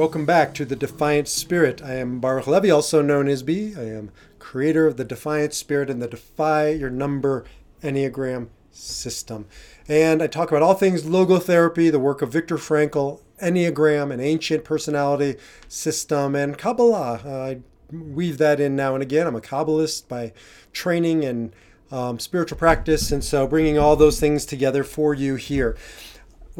Welcome 0.00 0.24
back 0.24 0.54
to 0.54 0.64
the 0.64 0.76
Defiant 0.76 1.28
Spirit. 1.28 1.82
I 1.82 1.96
am 1.96 2.20
Baruch 2.20 2.46
Levy, 2.46 2.70
also 2.70 3.02
known 3.02 3.28
as 3.28 3.42
B. 3.42 3.74
I 3.76 3.82
am 3.82 4.10
creator 4.38 4.86
of 4.86 4.96
the 4.96 5.04
Defiant 5.04 5.52
Spirit 5.52 5.90
and 5.90 6.00
the 6.00 6.08
Defy 6.08 6.70
Your 6.70 6.88
Number 6.88 7.44
Enneagram 7.82 8.48
system. 8.70 9.44
And 9.88 10.22
I 10.22 10.26
talk 10.26 10.50
about 10.50 10.62
all 10.62 10.72
things 10.72 11.02
logotherapy, 11.02 11.92
the 11.92 11.98
work 11.98 12.22
of 12.22 12.32
Viktor 12.32 12.56
Frankl, 12.56 13.20
Enneagram, 13.42 14.10
an 14.10 14.20
ancient 14.20 14.64
personality 14.64 15.36
system, 15.68 16.34
and 16.34 16.56
Kabbalah. 16.56 17.20
Uh, 17.22 17.50
I 17.50 17.60
weave 17.94 18.38
that 18.38 18.58
in 18.58 18.74
now 18.74 18.94
and 18.94 19.02
again. 19.02 19.26
I'm 19.26 19.36
a 19.36 19.40
Kabbalist 19.42 20.08
by 20.08 20.32
training 20.72 21.26
and 21.26 21.52
um, 21.92 22.18
spiritual 22.18 22.56
practice, 22.56 23.12
and 23.12 23.22
so 23.22 23.46
bringing 23.46 23.76
all 23.76 23.96
those 23.96 24.18
things 24.18 24.46
together 24.46 24.82
for 24.82 25.12
you 25.12 25.34
here. 25.34 25.76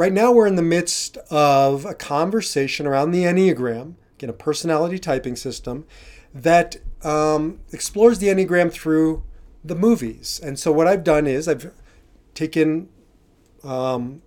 Right 0.00 0.14
now, 0.14 0.32
we're 0.32 0.46
in 0.46 0.56
the 0.56 0.62
midst 0.62 1.18
of 1.30 1.84
a 1.84 1.92
conversation 1.92 2.86
around 2.86 3.10
the 3.10 3.24
Enneagram, 3.24 3.96
again, 4.16 4.30
a 4.30 4.32
personality 4.32 4.98
typing 4.98 5.36
system 5.36 5.84
that 6.32 6.76
um, 7.02 7.60
explores 7.70 8.18
the 8.18 8.28
Enneagram 8.28 8.72
through 8.72 9.24
the 9.62 9.74
movies. 9.74 10.40
And 10.42 10.58
so, 10.58 10.72
what 10.72 10.86
I've 10.86 11.04
done 11.04 11.26
is 11.26 11.46
I've 11.46 11.70
taken 12.32 12.88
um, 13.62 14.22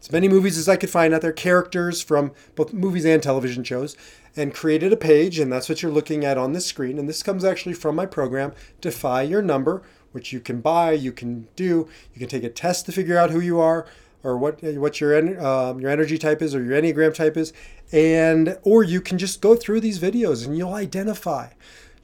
as 0.00 0.10
many 0.10 0.28
movies 0.28 0.56
as 0.56 0.66
I 0.66 0.76
could 0.76 0.88
find 0.88 1.12
out 1.12 1.20
there, 1.20 1.30
characters 1.30 2.00
from 2.00 2.32
both 2.54 2.72
movies 2.72 3.04
and 3.04 3.22
television 3.22 3.64
shows, 3.64 3.98
and 4.34 4.54
created 4.54 4.94
a 4.94 4.96
page. 4.96 5.38
And 5.38 5.52
that's 5.52 5.68
what 5.68 5.82
you're 5.82 5.92
looking 5.92 6.24
at 6.24 6.38
on 6.38 6.54
this 6.54 6.64
screen. 6.64 6.98
And 6.98 7.06
this 7.06 7.22
comes 7.22 7.44
actually 7.44 7.74
from 7.74 7.94
my 7.94 8.06
program, 8.06 8.54
Defy 8.80 9.24
Your 9.24 9.42
Number, 9.42 9.82
which 10.12 10.32
you 10.32 10.40
can 10.40 10.62
buy, 10.62 10.92
you 10.92 11.12
can 11.12 11.48
do. 11.54 11.86
You 12.14 12.18
can 12.18 12.28
take 12.28 12.44
a 12.44 12.48
test 12.48 12.86
to 12.86 12.92
figure 12.92 13.18
out 13.18 13.30
who 13.30 13.40
you 13.40 13.60
are 13.60 13.86
or 14.24 14.36
what 14.36 14.62
what 14.62 15.00
your 15.00 15.16
um, 15.44 15.80
your 15.80 15.90
energy 15.90 16.18
type 16.18 16.42
is 16.42 16.54
or 16.54 16.62
your 16.62 16.80
enneagram 16.80 17.14
type 17.14 17.36
is, 17.36 17.52
and 17.92 18.58
or 18.62 18.82
you 18.82 19.00
can 19.00 19.18
just 19.18 19.40
go 19.40 19.54
through 19.54 19.80
these 19.80 19.98
videos 19.98 20.46
and 20.46 20.56
you'll 20.56 20.74
identify. 20.74 21.48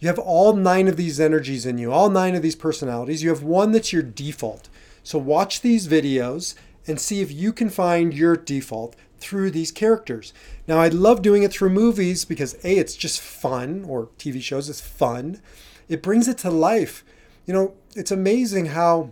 You 0.01 0.09
have 0.09 0.19
all 0.19 0.55
nine 0.55 0.87
of 0.87 0.97
these 0.97 1.19
energies 1.19 1.67
in 1.67 1.79
you, 1.79 1.93
all 1.93 2.09
nine 2.09 2.35
of 2.35 2.43
these 2.43 2.55
personalities. 2.55 3.23
You 3.23 3.31
have 3.31 3.43
one 3.43 3.73
that's 3.73 3.93
your 3.93 4.03
default. 4.03 4.69
So 5.03 5.19
watch 5.19 5.61
these 5.61 5.89
videos 5.89 6.55
and 6.87 7.01
see 7.01 7.21
if 7.21 7.33
you 7.33 7.53
can 7.53 7.69
find 7.69 8.15
your 8.15 8.37
default 8.37 8.95
through 9.19 9.51
these 9.51 9.73
characters. 9.73 10.33
Now, 10.67 10.79
I 10.79 10.89
love 10.89 11.23
doing 11.23 11.43
it 11.43 11.53
through 11.53 11.71
movies 11.71 12.25
because 12.25 12.55
A, 12.65 12.79
it's 12.79 12.95
just 12.95 13.21
fun, 13.21 13.85
or 13.89 14.09
TV 14.19 14.41
shows, 14.41 14.69
it's 14.69 14.81
fun. 14.81 15.41
It 15.89 16.03
brings 16.03 16.29
it 16.29 16.39
to 16.39 16.51
life. 16.51 17.05
You 17.47 17.55
know, 17.55 17.75
it's 17.97 18.11
amazing 18.11 18.67
how 18.67 19.11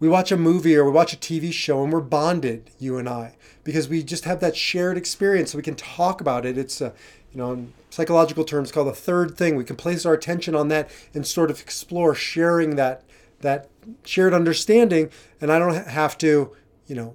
we 0.00 0.08
watch 0.08 0.32
a 0.32 0.36
movie 0.36 0.74
or 0.74 0.84
we 0.84 0.90
watch 0.90 1.12
a 1.12 1.16
TV 1.18 1.52
show 1.52 1.84
and 1.84 1.92
we're 1.92 2.00
bonded, 2.00 2.70
you 2.78 2.96
and 2.96 3.08
I, 3.08 3.36
because 3.62 3.88
we 3.88 4.02
just 4.02 4.24
have 4.24 4.40
that 4.40 4.56
shared 4.56 4.96
experience. 4.96 5.52
So 5.52 5.58
we 5.58 5.62
can 5.62 5.76
talk 5.76 6.20
about 6.20 6.46
it. 6.46 6.58
It's 6.58 6.80
a, 6.80 6.94
you 7.32 7.38
know, 7.38 7.52
in 7.52 7.72
psychological 7.90 8.44
terms 8.44 8.72
called 8.72 8.88
the 8.88 8.92
third 8.92 9.36
thing. 9.36 9.56
We 9.56 9.64
can 9.64 9.76
place 9.76 10.06
our 10.06 10.14
attention 10.14 10.54
on 10.54 10.68
that 10.68 10.90
and 11.14 11.26
sort 11.26 11.50
of 11.50 11.60
explore 11.60 12.14
sharing 12.14 12.76
that 12.76 13.04
that 13.42 13.68
shared 14.04 14.34
understanding. 14.34 15.10
And 15.40 15.52
I 15.52 15.58
don't 15.58 15.86
have 15.86 16.18
to, 16.18 16.54
you 16.86 16.94
know, 16.94 17.14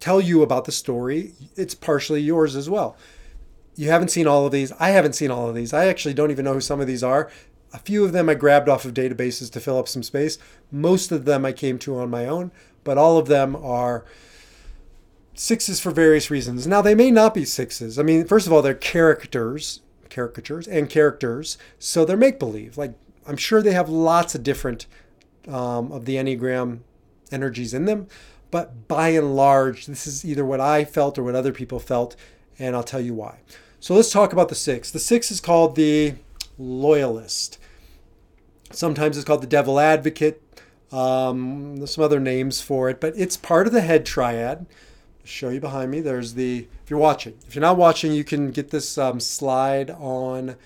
tell 0.00 0.20
you 0.20 0.42
about 0.42 0.64
the 0.64 0.72
story. 0.72 1.32
It's 1.56 1.74
partially 1.74 2.20
yours 2.20 2.56
as 2.56 2.68
well. 2.68 2.96
You 3.76 3.88
haven't 3.88 4.10
seen 4.10 4.26
all 4.26 4.46
of 4.46 4.52
these. 4.52 4.72
I 4.78 4.90
haven't 4.90 5.14
seen 5.14 5.30
all 5.30 5.48
of 5.48 5.54
these. 5.54 5.72
I 5.72 5.86
actually 5.86 6.14
don't 6.14 6.30
even 6.30 6.44
know 6.44 6.54
who 6.54 6.60
some 6.60 6.80
of 6.80 6.86
these 6.86 7.02
are. 7.02 7.30
A 7.74 7.78
few 7.78 8.04
of 8.04 8.12
them 8.12 8.28
I 8.28 8.34
grabbed 8.34 8.68
off 8.68 8.84
of 8.84 8.94
databases 8.94 9.50
to 9.50 9.60
fill 9.60 9.78
up 9.78 9.88
some 9.88 10.04
space. 10.04 10.38
Most 10.70 11.10
of 11.10 11.24
them 11.24 11.44
I 11.44 11.50
came 11.52 11.76
to 11.80 11.98
on 11.98 12.08
my 12.08 12.24
own, 12.24 12.52
but 12.84 12.96
all 12.96 13.18
of 13.18 13.26
them 13.26 13.56
are 13.56 14.04
sixes 15.34 15.80
for 15.80 15.90
various 15.90 16.30
reasons. 16.30 16.68
Now, 16.68 16.80
they 16.80 16.94
may 16.94 17.10
not 17.10 17.34
be 17.34 17.44
sixes. 17.44 17.98
I 17.98 18.04
mean, 18.04 18.26
first 18.26 18.46
of 18.46 18.52
all, 18.52 18.62
they're 18.62 18.74
characters, 18.74 19.80
caricatures, 20.08 20.68
and 20.68 20.88
characters, 20.88 21.58
so 21.80 22.04
they're 22.04 22.16
make 22.16 22.38
believe. 22.38 22.78
Like, 22.78 22.94
I'm 23.26 23.36
sure 23.36 23.60
they 23.60 23.72
have 23.72 23.88
lots 23.88 24.36
of 24.36 24.44
different 24.44 24.86
um, 25.48 25.90
of 25.90 26.04
the 26.04 26.14
Enneagram 26.14 26.78
energies 27.32 27.74
in 27.74 27.86
them, 27.86 28.06
but 28.52 28.86
by 28.86 29.08
and 29.08 29.34
large, 29.34 29.86
this 29.86 30.06
is 30.06 30.24
either 30.24 30.44
what 30.44 30.60
I 30.60 30.84
felt 30.84 31.18
or 31.18 31.24
what 31.24 31.34
other 31.34 31.52
people 31.52 31.80
felt, 31.80 32.14
and 32.56 32.76
I'll 32.76 32.84
tell 32.84 33.00
you 33.00 33.14
why. 33.14 33.38
So 33.80 33.94
let's 33.94 34.12
talk 34.12 34.32
about 34.32 34.48
the 34.48 34.54
six. 34.54 34.92
The 34.92 35.00
six 35.00 35.32
is 35.32 35.40
called 35.40 35.74
the 35.74 36.14
loyalist. 36.56 37.58
Sometimes 38.76 39.16
it's 39.16 39.24
called 39.24 39.42
the 39.42 39.46
devil 39.46 39.80
advocate. 39.80 40.42
Um, 40.92 41.76
there's 41.76 41.94
some 41.94 42.04
other 42.04 42.20
names 42.20 42.60
for 42.60 42.88
it, 42.88 43.00
but 43.00 43.14
it's 43.16 43.36
part 43.36 43.66
of 43.66 43.72
the 43.72 43.80
head 43.80 44.06
triad. 44.06 44.66
I'll 45.20 45.24
show 45.24 45.48
you 45.48 45.60
behind 45.60 45.90
me. 45.90 46.00
There's 46.00 46.34
the, 46.34 46.68
if 46.84 46.90
you're 46.90 46.98
watching, 46.98 47.34
if 47.46 47.54
you're 47.54 47.62
not 47.62 47.76
watching, 47.76 48.12
you 48.12 48.24
can 48.24 48.50
get 48.50 48.70
this 48.70 48.98
um, 48.98 49.20
slide 49.20 49.90
on 49.90 50.56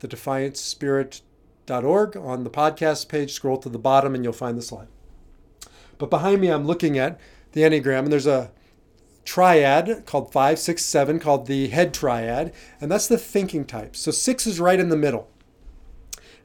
the 0.00 0.08
defiantspirit.org 0.08 2.16
on 2.16 2.44
the 2.44 2.50
podcast 2.50 3.08
page. 3.08 3.32
Scroll 3.32 3.56
to 3.58 3.68
the 3.68 3.78
bottom 3.78 4.14
and 4.14 4.22
you'll 4.22 4.32
find 4.32 4.56
the 4.56 4.62
slide. 4.62 4.88
But 5.98 6.10
behind 6.10 6.40
me, 6.40 6.48
I'm 6.48 6.66
looking 6.66 6.98
at 6.98 7.18
the 7.52 7.62
Enneagram, 7.62 8.00
and 8.00 8.12
there's 8.12 8.26
a 8.26 8.50
triad 9.24 10.04
called 10.06 10.32
five, 10.32 10.58
six, 10.58 10.84
seven, 10.84 11.18
called 11.18 11.46
the 11.46 11.68
head 11.68 11.94
triad, 11.94 12.52
and 12.80 12.90
that's 12.90 13.06
the 13.06 13.18
thinking 13.18 13.64
type. 13.64 13.96
So 13.96 14.10
six 14.10 14.46
is 14.46 14.60
right 14.60 14.78
in 14.78 14.88
the 14.88 14.96
middle. 14.96 15.28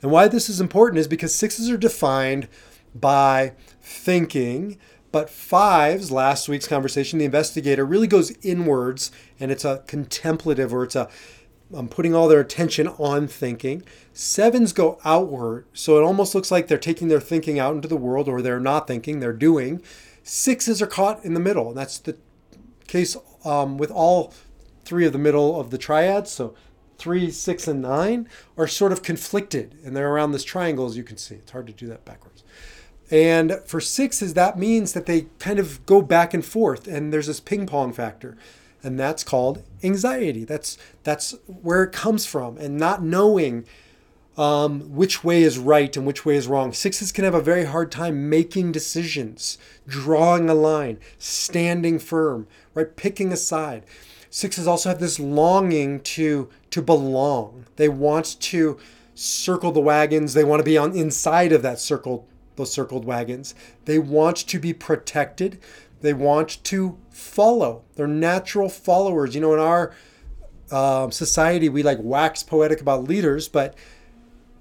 And 0.02 0.12
why 0.12 0.28
this 0.28 0.50
is 0.50 0.62
important 0.62 1.00
is 1.00 1.08
because 1.08 1.34
sixes 1.36 1.70
are 1.70 1.78
defined 1.78 2.48
by 2.96 3.54
thinking, 3.82 4.78
but 5.12 5.30
fives, 5.30 6.12
last 6.12 6.48
week's 6.48 6.68
conversation, 6.68 7.20
the 7.20 7.26
investigator 7.26 7.86
really 7.86 8.08
goes 8.08 8.32
inwards 8.44 9.12
and 9.40 9.52
it's 9.52 9.66
a 9.66 9.84
contemplative 9.88 10.74
or 10.74 10.84
it's 10.84 10.96
a 10.96 11.10
um, 11.74 11.88
putting 11.88 12.16
all 12.16 12.28
their 12.28 12.40
attention 12.40 12.88
on 12.88 13.28
thinking. 13.28 13.84
Sevens 14.14 14.74
go 14.74 15.00
outward, 15.06 15.66
so 15.74 15.98
it 15.98 16.04
almost 16.04 16.34
looks 16.34 16.52
like 16.52 16.68
they're 16.68 16.78
taking 16.78 17.10
their 17.10 17.20
thinking 17.20 17.60
out 17.60 17.76
into 17.76 17.88
the 17.88 17.96
world 17.98 18.28
or 18.28 18.42
they're 18.42 18.60
not 18.60 18.88
thinking, 18.88 19.20
they're 19.20 19.34
doing. 19.34 19.82
Sixes 20.24 20.82
are 20.82 20.88
caught 20.88 21.24
in 21.24 21.34
the 21.34 21.40
middle, 21.40 21.70
and 21.70 21.78
that's 21.78 22.00
the 22.00 22.18
case 22.88 23.16
um, 23.46 23.78
with 23.78 23.92
all 23.92 24.34
three 24.84 25.06
of 25.06 25.14
the 25.14 25.20
middle 25.20 25.60
of 25.60 25.70
the 25.70 25.78
triads. 25.78 26.32
So 26.32 26.56
three, 27.00 27.32
six, 27.32 27.68
and 27.68 27.82
nine 27.82 28.28
are 28.58 28.68
sort 28.68 28.92
of 28.92 29.02
conflicted 29.02 29.80
and 29.84 29.96
they're 29.96 30.12
around 30.12 30.32
this 30.32 30.44
triangle 30.44 30.86
as 30.86 30.98
you 30.98 31.04
can 31.04 31.18
see. 31.18 31.36
It's 31.36 31.52
hard 31.52 31.68
to 31.68 31.74
do 31.74 31.88
that 31.88 32.06
backwards. 32.06 32.44
And 33.10 33.60
for 33.66 33.82
sixes, 33.82 34.36
that 34.36 34.60
means 34.60 34.94
that 34.94 35.08
they 35.08 35.28
kind 35.40 35.58
of 35.58 35.84
go 35.86 36.02
back 36.02 36.34
and 36.34 36.46
forth 36.46 36.88
and 36.88 37.12
there's 37.12 37.28
this 37.28 37.40
ping 37.40 37.66
pong 37.66 37.94
factor. 37.94 38.38
And 38.84 39.00
that's 39.00 39.24
called 39.24 39.64
anxiety. 39.84 40.46
That's 40.46 40.78
that's 41.04 41.36
where 41.48 41.84
it 41.84 41.92
comes 41.92 42.26
from. 42.26 42.58
And 42.58 42.78
not 42.78 43.04
knowing 43.04 43.66
um, 44.38 44.96
which 44.96 45.22
way 45.22 45.44
is 45.44 45.58
right 45.58 45.96
and 45.98 46.06
which 46.06 46.26
way 46.26 46.38
is 46.38 46.48
wrong. 46.48 46.72
Sixes 46.72 47.12
can 47.12 47.26
have 47.26 47.34
a 47.34 47.42
very 47.42 47.66
hard 47.66 47.92
time 47.92 48.30
making 48.30 48.72
decisions, 48.72 49.58
drawing 49.86 50.50
a 50.50 50.54
line, 50.54 50.98
standing 51.18 52.00
firm, 52.00 52.48
right? 52.74 52.96
Picking 52.96 53.34
a 53.34 53.38
side. 53.38 53.84
Sixes 54.30 54.68
also 54.68 54.90
have 54.90 55.00
this 55.00 55.20
longing 55.20 56.02
to 56.02 56.50
to 56.70 56.82
belong. 56.82 57.66
They 57.78 57.90
want 57.90 58.40
to 58.42 58.78
circle 59.16 59.72
the 59.72 59.80
wagons. 59.82 60.34
They 60.34 60.44
want 60.44 60.60
to 60.60 60.64
be 60.64 60.78
on 60.78 60.96
inside 60.96 61.52
of 61.52 61.62
that 61.64 61.80
circled 61.80 62.26
those 62.56 62.72
circled 62.72 63.06
wagons. 63.06 63.56
They 63.86 63.98
want 64.00 64.38
to 64.38 64.60
be 64.60 64.74
protected. 64.74 65.60
They 66.02 66.14
want 66.14 66.64
to 66.66 66.98
follow. 67.10 67.84
They're 67.96 68.08
natural 68.08 68.70
followers. 68.70 69.34
You 69.34 69.42
know, 69.42 69.54
in 69.54 69.60
our 69.60 69.94
um, 70.72 71.12
society, 71.12 71.70
we 71.70 71.84
like 71.84 71.98
wax 72.02 72.44
poetic 72.44 72.82
about 72.82 73.06
leaders, 73.06 73.48
but 73.48 73.76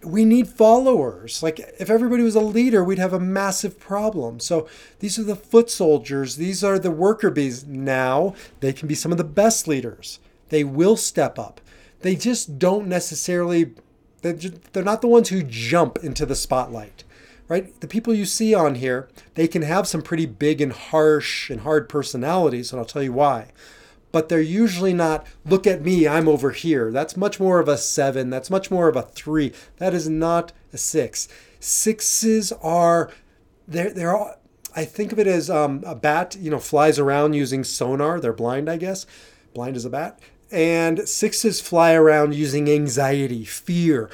we 0.02 0.24
need 0.24 0.48
followers. 0.48 1.42
Like 1.42 1.58
if 1.78 1.90
everybody 1.90 2.22
was 2.22 2.34
a 2.34 2.40
leader, 2.40 2.84
we'd 2.84 2.98
have 2.98 3.12
a 3.12 3.20
massive 3.20 3.78
problem. 3.78 4.40
So 4.40 4.68
these 5.00 5.18
are 5.18 5.24
the 5.24 5.36
foot 5.36 5.70
soldiers. 5.70 6.36
These 6.36 6.62
are 6.62 6.78
the 6.78 6.90
worker 6.90 7.30
bees. 7.30 7.66
Now 7.66 8.34
they 8.60 8.72
can 8.72 8.88
be 8.88 8.94
some 8.94 9.12
of 9.12 9.18
the 9.18 9.24
best 9.24 9.66
leaders. 9.66 10.20
They 10.48 10.64
will 10.64 10.96
step 10.96 11.38
up. 11.38 11.60
They 12.00 12.14
just 12.14 12.58
don't 12.58 12.86
necessarily. 12.86 13.72
They're 14.22 14.32
they're 14.32 14.82
not 14.82 15.00
the 15.00 15.08
ones 15.08 15.28
who 15.28 15.42
jump 15.42 15.98
into 15.98 16.26
the 16.26 16.34
spotlight, 16.34 17.04
right? 17.48 17.78
The 17.80 17.88
people 17.88 18.14
you 18.14 18.24
see 18.24 18.54
on 18.54 18.76
here, 18.76 19.08
they 19.34 19.48
can 19.48 19.62
have 19.62 19.86
some 19.86 20.02
pretty 20.02 20.26
big 20.26 20.60
and 20.60 20.72
harsh 20.72 21.50
and 21.50 21.60
hard 21.60 21.88
personalities, 21.88 22.72
and 22.72 22.80
I'll 22.80 22.86
tell 22.86 23.02
you 23.02 23.12
why. 23.12 23.48
But 24.10 24.28
they're 24.28 24.40
usually 24.40 24.94
not, 24.94 25.26
look 25.44 25.66
at 25.66 25.82
me, 25.82 26.08
I'm 26.08 26.28
over 26.28 26.50
here. 26.50 26.90
That's 26.90 27.16
much 27.16 27.38
more 27.38 27.60
of 27.60 27.68
a 27.68 27.76
seven. 27.76 28.30
That's 28.30 28.50
much 28.50 28.70
more 28.70 28.88
of 28.88 28.96
a 28.96 29.02
three. 29.02 29.52
That 29.76 29.92
is 29.92 30.08
not 30.08 30.52
a 30.72 30.78
six. 30.78 31.28
Sixes 31.60 32.52
are, 32.62 33.10
they're, 33.66 33.92
they're 33.92 34.16
all, 34.16 34.34
I 34.74 34.84
think 34.84 35.12
of 35.12 35.18
it 35.18 35.26
as 35.26 35.50
um, 35.50 35.82
a 35.84 35.94
bat, 35.94 36.36
you 36.38 36.50
know, 36.50 36.58
flies 36.58 36.98
around 36.98 37.34
using 37.34 37.64
sonar. 37.64 38.20
They're 38.20 38.32
blind, 38.32 38.70
I 38.70 38.76
guess. 38.76 39.06
Blind 39.52 39.76
as 39.76 39.84
a 39.84 39.90
bat. 39.90 40.20
And 40.50 41.08
sixes 41.08 41.60
fly 41.60 41.92
around 41.92 42.34
using 42.34 42.70
anxiety, 42.70 43.44
fear. 43.44 44.08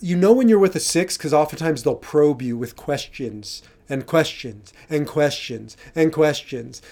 You 0.00 0.16
know 0.16 0.32
when 0.32 0.48
you're 0.48 0.58
with 0.58 0.76
a 0.76 0.80
six 0.80 1.16
because 1.16 1.32
oftentimes 1.32 1.82
they'll 1.82 1.94
probe 1.94 2.42
you 2.42 2.56
with 2.56 2.76
questions 2.76 3.62
and 3.88 4.06
questions 4.06 4.72
and 4.90 5.06
questions 5.06 5.76
and 5.94 6.12
questions. 6.12 6.82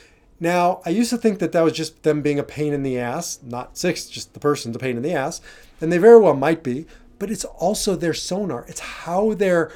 Now, 0.41 0.81
I 0.85 0.91
used 0.91 1.11
to 1.11 1.19
think 1.19 1.39
that 1.39 1.53
that 1.53 1.63
was 1.63 1.73
just 1.73 2.03
them 2.03 2.21
being 2.21 2.39
a 2.39 2.45
pain 2.45 2.73
in 2.73 2.83
the 2.83 2.99
ass, 2.99 3.39
not 3.43 3.79
six, 3.79 4.07
just 4.07 4.35
the 4.35 4.41
person's 4.41 4.77
a 4.77 4.79
pain 4.79 4.97
in 4.97 5.03
the 5.03 5.15
ass, 5.15 5.41
and 5.81 5.93
they 5.93 5.99
very 5.99 6.19
well 6.19 6.35
might 6.35 6.63
be, 6.63 6.87
but 7.19 7.31
it's 7.31 7.45
also 7.45 7.95
their 7.95 8.15
sonar. 8.15 8.65
It's 8.69 8.81
how 8.81 9.35
they're 9.35 9.73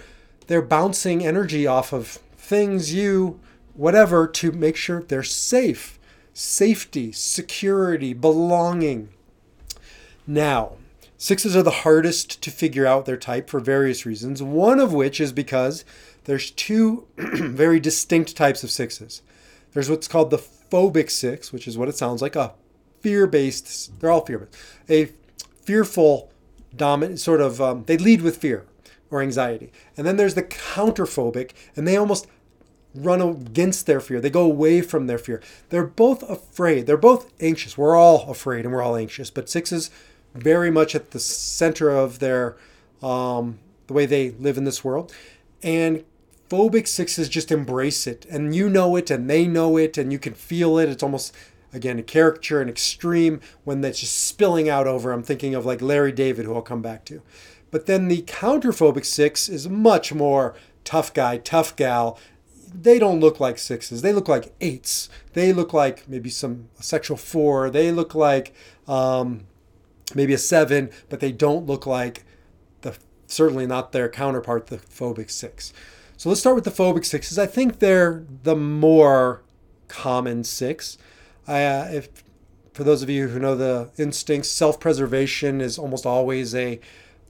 they're 0.49 0.63
bouncing 0.63 1.25
energy 1.25 1.67
off 1.67 1.93
of 1.93 2.19
things, 2.37 2.95
you, 2.95 3.39
whatever, 3.75 4.27
to 4.27 4.51
make 4.51 4.77
sure 4.77 5.03
they're 5.03 5.23
safe. 5.23 5.99
Safety, 6.33 7.13
security, 7.13 8.15
belonging. 8.15 9.11
Now, 10.27 10.73
sixes 11.19 11.55
are 11.55 11.63
the 11.63 11.71
hardest 11.71 12.41
to 12.43 12.51
figure 12.51 12.87
out 12.87 13.05
their 13.05 13.17
type 13.17 13.51
for 13.51 13.61
various 13.61 14.07
reasons, 14.07 14.43
one 14.43 14.81
of 14.81 14.93
which 14.93 15.21
is 15.21 15.33
because 15.33 15.85
there's 16.25 16.51
two 16.51 17.07
very 17.17 17.79
distinct 17.79 18.37
types 18.37 18.65
of 18.65 18.71
sixes. 18.71 19.21
There's 19.73 19.91
what's 19.91 20.09
called 20.09 20.31
the 20.31 20.38
phobic 20.38 21.11
six, 21.11 21.53
which 21.53 21.69
is 21.69 21.79
what 21.79 21.88
it 21.88 21.97
sounds 21.97 22.23
like 22.23 22.37
a 22.37 22.55
fear 23.00 23.26
based, 23.26 24.00
they're 24.00 24.11
all 24.11 24.25
fear 24.25 24.38
based, 24.38 24.56
a 24.88 25.12
fearful, 25.65 26.31
dominant 26.75 27.20
sort 27.20 27.41
of, 27.41 27.61
um, 27.61 27.85
they 27.87 27.97
lead 27.97 28.23
with 28.23 28.37
fear 28.37 28.67
or 29.11 29.23
anxiety. 29.23 29.73
And 29.97 30.06
then 30.06 30.17
there's 30.17 30.35
the 30.35 30.43
counterphobic, 30.43 31.53
and 31.76 31.87
they 31.87 31.97
almost 31.97 32.26
run 32.94 33.20
against 33.20 33.87
their 33.87 34.00
fear. 34.00 34.20
They 34.20 34.31
go 34.31 34.44
away 34.44 34.81
from 34.81 35.06
their 35.06 35.19
fear. 35.19 35.43
They're 35.69 35.87
both 35.87 36.23
afraid. 36.29 36.87
They're 36.87 36.97
both 36.97 37.32
anxious. 37.41 37.76
We're 37.76 37.97
all 37.97 38.31
afraid 38.31 38.64
and 38.64 38.75
we're 38.75 38.82
all 38.82 38.97
anxious, 38.97 39.31
but 39.31 39.49
sixes 39.49 39.91
very 40.35 40.71
much 40.71 40.94
at 40.94 41.11
the 41.11 41.21
center 41.21 41.91
of 41.91 42.19
their 42.19 42.56
um, 43.03 43.59
the 43.87 43.93
way 43.93 44.06
they 44.06 44.31
live 44.31 44.56
in 44.56 44.64
this 44.64 44.85
world. 44.85 45.12
And 45.62 46.05
phobic 46.49 46.87
sixes 46.87 47.29
just 47.29 47.53
embrace 47.53 48.06
it, 48.06 48.27
and 48.27 48.55
you 48.55 48.69
know 48.69 48.97
it, 48.97 49.11
and 49.11 49.29
they 49.29 49.47
know 49.47 49.77
it, 49.77 49.99
and 49.99 50.12
you 50.12 50.19
can 50.19 50.35
feel 50.35 50.79
it. 50.79 50.89
It's 50.89 51.03
almost 51.03 51.35
again 51.73 51.99
a 51.99 52.03
caricature, 52.03 52.61
an 52.61 52.69
extreme 52.69 53.41
when 53.65 53.81
that's 53.81 54.00
just 54.00 54.17
spilling 54.17 54.69
out 54.69 54.87
over. 54.87 55.12
I'm 55.12 55.23
thinking 55.23 55.55
of 55.55 55.67
like 55.67 55.83
Larry 55.83 56.12
David, 56.12 56.47
who 56.47 56.55
I'll 56.55 56.62
come 56.62 56.83
back 56.83 57.05
to. 57.06 57.23
But 57.71 57.87
then 57.87 58.09
the 58.09 58.23
counterphobic 58.23 59.05
six 59.05 59.49
is 59.49 59.69
much 59.69 60.12
more 60.15 60.55
tough 60.85 61.12
guy, 61.12 61.37
tough 61.37 61.77
gal, 61.77 62.19
they 62.75 62.99
don't 62.99 63.21
look 63.21 63.41
like 63.41 63.59
sixes. 63.59 64.03
They 64.03 64.12
look 64.12 64.29
like 64.29 64.55
eights. 64.61 65.09
They 65.33 65.53
look 65.53 65.73
like 65.73 66.09
maybe 66.09 66.31
some 66.31 66.69
sexual 66.81 67.17
four. 67.17 67.71
They 67.71 67.93
look 67.93 68.15
like 68.15 68.55
um, 68.87 69.47
maybe 70.15 70.35
a 70.35 70.39
seven, 70.39 70.91
but 71.09 71.21
they 71.21 71.33
don't 71.33 71.67
look 71.67 71.87
like 71.87 72.25
the 72.83 72.97
certainly 73.27 73.67
not 73.67 73.93
their 73.93 74.09
counterpart, 74.09 74.69
the 74.69 74.79
phobic 74.79 75.31
six. 75.31 75.73
So 76.19 76.29
let's 76.29 76.41
start 76.41 76.56
with 76.56 76.65
the 76.65 76.73
phobic 76.73 77.05
sixes. 77.05 77.38
I 77.38 77.47
think 77.47 77.79
they're 77.79 78.25
the 78.43 78.56
more 78.56 79.43
common 79.87 80.43
six. 80.43 80.99
Uh, 81.47 81.87
if 81.93 82.25
for 82.75 82.82
those 82.82 83.03
of 83.03 83.09
you 83.09 83.29
who 83.29 83.38
know 83.38 83.55
the 83.55 83.91
instincts, 83.97 84.50
self-preservation 84.50 85.61
is 85.61 85.79
almost 85.79 86.05
always 86.05 86.56
a 86.56 86.81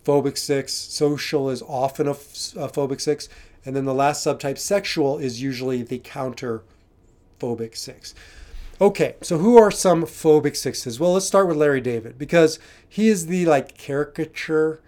phobic 0.06 0.38
six. 0.38 0.72
Social 0.72 1.50
is 1.50 1.60
often 1.60 2.06
a, 2.06 2.12
a 2.12 2.14
phobic 2.70 3.02
six 3.02 3.28
and 3.66 3.76
then 3.76 3.84
the 3.84 3.92
last 3.92 4.26
subtype, 4.26 4.56
sexual, 4.56 5.18
is 5.18 5.42
usually 5.42 5.82
the 5.82 5.98
counter 5.98 6.62
phobic 7.38 7.76
six. 7.76 8.14
Okay, 8.80 9.16
so 9.20 9.36
who 9.36 9.58
are 9.58 9.70
some 9.70 10.04
phobic 10.04 10.56
sixes? 10.56 10.98
Well, 10.98 11.12
let's 11.12 11.26
start 11.26 11.46
with 11.46 11.58
Larry 11.58 11.82
David 11.82 12.16
because 12.16 12.58
he 12.88 13.08
is 13.08 13.26
the 13.26 13.44
like 13.44 13.76
caricature 13.76 14.80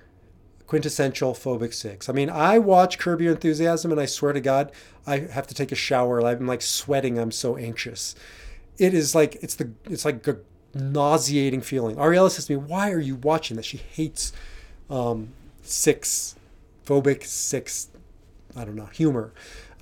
quintessential 0.70 1.34
phobic 1.34 1.74
six. 1.74 2.08
I 2.08 2.12
mean, 2.12 2.30
I 2.30 2.60
watch 2.60 2.96
Curb 2.96 3.20
Your 3.20 3.32
Enthusiasm 3.32 3.90
and 3.90 4.00
I 4.00 4.06
swear 4.06 4.32
to 4.32 4.40
God, 4.40 4.70
I 5.04 5.18
have 5.18 5.48
to 5.48 5.54
take 5.54 5.72
a 5.72 5.74
shower. 5.74 6.24
I'm 6.24 6.46
like 6.46 6.62
sweating. 6.62 7.18
I'm 7.18 7.32
so 7.32 7.56
anxious. 7.56 8.14
It 8.78 8.94
is 8.94 9.12
like 9.12 9.34
it's 9.42 9.56
the 9.56 9.72
it's 9.86 10.04
like 10.04 10.24
a 10.28 10.38
nauseating 10.72 11.60
feeling. 11.60 11.96
Ariella 11.96 12.30
says 12.30 12.46
to 12.46 12.52
me, 12.52 12.64
"Why 12.64 12.92
are 12.92 13.00
you 13.00 13.16
watching 13.16 13.56
this?" 13.56 13.66
She 13.66 13.78
hates 13.78 14.32
um, 14.88 15.30
six 15.62 16.36
phobic 16.86 17.24
six 17.24 17.88
I 18.56 18.64
don't 18.64 18.76
know, 18.76 18.86
humor. 18.92 19.32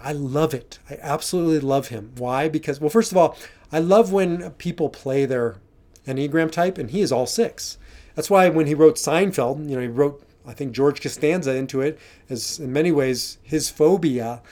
I 0.00 0.12
love 0.12 0.54
it. 0.54 0.78
I 0.88 0.96
absolutely 1.02 1.60
love 1.60 1.88
him. 1.88 2.12
Why? 2.16 2.48
Because, 2.48 2.80
well, 2.80 2.88
first 2.88 3.12
of 3.12 3.18
all, 3.18 3.36
I 3.70 3.78
love 3.78 4.10
when 4.10 4.52
people 4.52 4.88
play 4.88 5.26
their 5.26 5.56
Enneagram 6.06 6.50
type, 6.50 6.78
and 6.78 6.90
he 6.90 7.02
is 7.02 7.12
all 7.12 7.26
six. 7.26 7.76
That's 8.14 8.30
why 8.30 8.48
when 8.48 8.66
he 8.66 8.74
wrote 8.74 8.96
Seinfeld, 8.96 9.68
you 9.68 9.76
know, 9.76 9.82
he 9.82 9.88
wrote, 9.88 10.22
I 10.48 10.54
think, 10.54 10.72
George 10.72 11.00
Costanza 11.00 11.54
into 11.54 11.80
it 11.80 11.98
as, 12.28 12.58
in 12.58 12.72
many 12.72 12.90
ways, 12.90 13.38
his 13.42 13.70
phobia. 13.70 14.42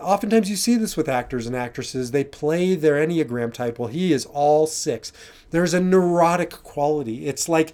Oftentimes 0.00 0.48
you 0.48 0.56
see 0.56 0.76
this 0.76 0.96
with 0.96 1.08
actors 1.08 1.46
and 1.46 1.56
actresses. 1.56 2.12
They 2.12 2.24
play 2.24 2.74
their 2.74 2.94
Enneagram 2.94 3.52
type. 3.52 3.78
Well, 3.78 3.88
he 3.88 4.12
is 4.12 4.24
all 4.26 4.66
six. 4.66 5.12
There's 5.50 5.74
a 5.74 5.80
neurotic 5.80 6.50
quality. 6.50 7.26
It's 7.26 7.48
like, 7.48 7.72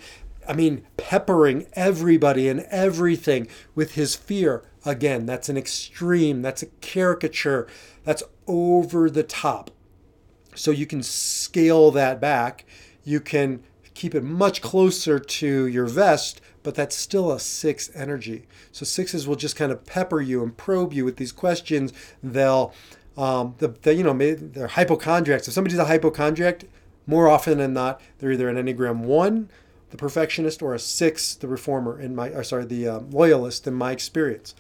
I 0.48 0.54
mean, 0.54 0.84
peppering 0.96 1.66
everybody 1.74 2.48
and 2.48 2.60
everything 2.70 3.46
with 3.74 3.92
his 3.92 4.16
fear, 4.16 4.64
Again, 4.84 5.26
that's 5.26 5.48
an 5.48 5.56
extreme, 5.56 6.42
that's 6.42 6.62
a 6.62 6.66
caricature, 6.66 7.68
that's 8.04 8.22
over 8.48 9.08
the 9.08 9.22
top. 9.22 9.70
So 10.54 10.70
you 10.70 10.86
can 10.86 11.02
scale 11.02 11.90
that 11.92 12.20
back. 12.20 12.66
You 13.04 13.20
can 13.20 13.62
keep 13.94 14.14
it 14.14 14.22
much 14.22 14.62
closer 14.62 15.18
to 15.18 15.66
your 15.66 15.86
vest, 15.86 16.40
but 16.62 16.74
that's 16.74 16.96
still 16.96 17.32
a 17.32 17.40
six 17.40 17.90
energy. 17.94 18.46
So 18.70 18.84
sixes 18.84 19.26
will 19.26 19.36
just 19.36 19.56
kind 19.56 19.72
of 19.72 19.84
pepper 19.84 20.20
you 20.20 20.42
and 20.42 20.56
probe 20.56 20.92
you 20.92 21.04
with 21.04 21.16
these 21.16 21.32
questions. 21.32 21.92
They'll, 22.22 22.72
um, 23.16 23.54
the, 23.58 23.94
you 23.94 24.02
know, 24.02 24.14
they're 24.14 24.68
hypochondriacs. 24.68 25.48
If 25.48 25.54
somebody's 25.54 25.78
a 25.78 25.86
hypochondriac, 25.86 26.64
more 27.06 27.28
often 27.28 27.58
than 27.58 27.72
not, 27.72 28.00
they're 28.18 28.32
either 28.32 28.48
an 28.48 28.56
Enneagram 28.56 28.98
one, 29.00 29.50
the 29.90 29.96
perfectionist, 29.96 30.62
or 30.62 30.74
a 30.74 30.78
six, 30.78 31.34
the 31.34 31.48
reformer. 31.48 32.00
In 32.00 32.14
my, 32.14 32.28
or 32.28 32.44
sorry, 32.44 32.64
the 32.64 32.88
uh, 32.88 33.00
loyalist. 33.10 33.66
In 33.66 33.74
my 33.74 33.92
experience, 33.92 34.54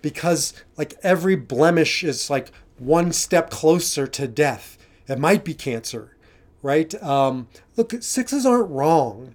because 0.00 0.54
like 0.76 0.94
every 1.02 1.36
blemish 1.36 2.02
is 2.02 2.30
like 2.30 2.50
one 2.78 3.12
step 3.12 3.50
closer 3.50 4.06
to 4.06 4.26
death. 4.26 4.78
It 5.06 5.18
might 5.18 5.44
be 5.44 5.54
cancer, 5.54 6.16
right? 6.62 7.00
Um, 7.02 7.48
look, 7.76 7.94
sixes 8.00 8.46
aren't 8.46 8.70
wrong. 8.70 9.34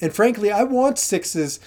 And 0.00 0.14
frankly, 0.14 0.50
I 0.50 0.62
want 0.62 0.98
sixes 0.98 1.58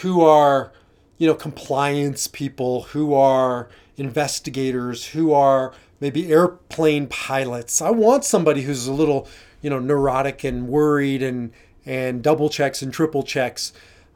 who 0.00 0.22
are, 0.22 0.72
you 1.18 1.26
know, 1.26 1.34
compliance 1.34 2.26
people, 2.26 2.82
who 2.82 3.14
are 3.14 3.68
investigators, 3.96 5.08
who 5.08 5.32
are 5.32 5.72
maybe 6.00 6.32
airplane 6.32 7.06
pilots. 7.06 7.80
I 7.80 7.90
want 7.90 8.24
somebody 8.24 8.62
who's 8.62 8.86
a 8.86 8.92
little, 8.92 9.28
you 9.60 9.70
know, 9.70 9.78
neurotic 9.78 10.44
and 10.44 10.68
worried 10.68 11.22
and 11.22 11.52
and 11.84 12.22
double 12.22 12.48
checks 12.48 12.80
and 12.80 12.92
triple 12.92 13.24
checks 13.24 13.72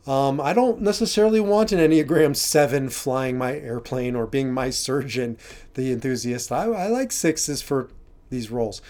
um, 0.06 0.40
I 0.40 0.52
don't 0.52 0.80
necessarily 0.82 1.40
want 1.40 1.72
an 1.72 1.80
Enneagram 1.80 2.36
7 2.36 2.90
flying 2.90 3.36
my 3.36 3.54
airplane 3.54 4.14
or 4.14 4.26
being 4.26 4.52
my 4.52 4.70
surgeon, 4.70 5.36
the 5.74 5.90
enthusiast. 5.90 6.52
I, 6.52 6.66
I 6.66 6.86
like 6.86 7.10
sixes 7.10 7.60
for 7.60 7.88
these 8.30 8.50
roles. 8.50 8.80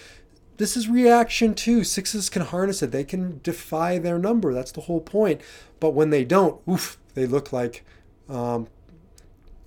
This 0.56 0.76
is 0.76 0.88
reaction 0.88 1.54
too. 1.54 1.84
Sixes 1.84 2.30
can 2.30 2.42
harness 2.42 2.82
it, 2.82 2.90
they 2.92 3.04
can 3.04 3.40
defy 3.42 3.98
their 3.98 4.18
number. 4.18 4.54
That's 4.54 4.72
the 4.72 4.82
whole 4.82 5.00
point. 5.00 5.40
But 5.80 5.90
when 5.90 6.10
they 6.10 6.24
don't, 6.24 6.60
oof, 6.68 6.98
they 7.14 7.26
look 7.26 7.52
like, 7.52 7.84
um, 8.28 8.68